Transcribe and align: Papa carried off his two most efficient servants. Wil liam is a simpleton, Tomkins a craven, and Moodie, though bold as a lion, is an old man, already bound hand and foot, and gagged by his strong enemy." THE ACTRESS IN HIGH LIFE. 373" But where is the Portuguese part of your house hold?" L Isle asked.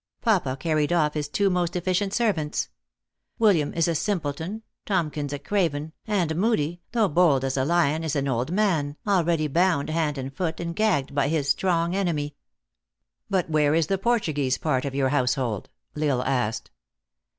Papa 0.23 0.57
carried 0.59 0.91
off 0.91 1.13
his 1.13 1.27
two 1.29 1.51
most 1.51 1.75
efficient 1.75 2.11
servants. 2.11 2.69
Wil 3.37 3.53
liam 3.53 3.75
is 3.75 3.87
a 3.87 3.93
simpleton, 3.93 4.63
Tomkins 4.83 5.31
a 5.31 5.37
craven, 5.37 5.93
and 6.07 6.35
Moodie, 6.35 6.81
though 6.91 7.07
bold 7.07 7.43
as 7.45 7.55
a 7.55 7.63
lion, 7.63 8.03
is 8.03 8.15
an 8.15 8.27
old 8.27 8.51
man, 8.51 8.97
already 9.05 9.47
bound 9.47 9.91
hand 9.91 10.17
and 10.17 10.35
foot, 10.35 10.59
and 10.59 10.75
gagged 10.75 11.13
by 11.13 11.27
his 11.27 11.49
strong 11.49 11.93
enemy." 11.95 12.35
THE 13.29 13.37
ACTRESS 13.37 13.37
IN 13.37 13.37
HIGH 13.37 13.37
LIFE. 13.37 13.47
373" 13.47 13.47
But 13.47 13.49
where 13.53 13.75
is 13.75 13.87
the 13.87 13.97
Portuguese 13.99 14.57
part 14.57 14.85
of 14.85 14.95
your 14.95 15.09
house 15.09 15.35
hold?" 15.35 15.69
L 15.95 16.03
Isle 16.09 16.23
asked. 16.23 16.71